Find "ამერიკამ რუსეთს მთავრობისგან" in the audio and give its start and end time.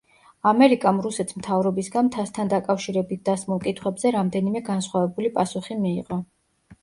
0.51-2.07